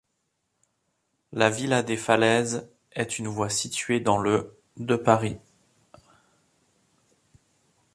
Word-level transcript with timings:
La 1.31 1.51
villa 1.51 1.83
des 1.83 1.95
Falaises 1.95 2.67
est 2.93 3.19
une 3.19 3.27
voie 3.27 3.49
située 3.51 3.99
dans 3.99 4.17
le 4.17 4.57
de 4.77 4.95
Paris. 4.95 5.37